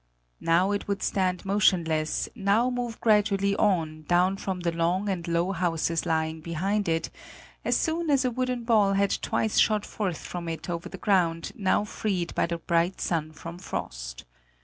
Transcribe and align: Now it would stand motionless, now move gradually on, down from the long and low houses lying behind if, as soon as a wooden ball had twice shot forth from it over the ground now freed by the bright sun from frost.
Now 0.39 0.71
it 0.71 0.87
would 0.87 1.03
stand 1.03 1.45
motionless, 1.45 2.27
now 2.33 2.71
move 2.71 2.99
gradually 3.01 3.55
on, 3.57 4.01
down 4.07 4.35
from 4.37 4.61
the 4.61 4.71
long 4.71 5.07
and 5.07 5.27
low 5.27 5.51
houses 5.51 6.07
lying 6.07 6.41
behind 6.41 6.89
if, 6.89 7.11
as 7.63 7.77
soon 7.77 8.09
as 8.09 8.25
a 8.25 8.31
wooden 8.31 8.63
ball 8.63 8.93
had 8.93 9.19
twice 9.21 9.59
shot 9.59 9.85
forth 9.85 10.17
from 10.25 10.49
it 10.49 10.71
over 10.71 10.89
the 10.89 10.97
ground 10.97 11.51
now 11.53 11.83
freed 11.83 12.33
by 12.33 12.47
the 12.47 12.57
bright 12.57 12.99
sun 12.99 13.31
from 13.31 13.59
frost. 13.59 14.25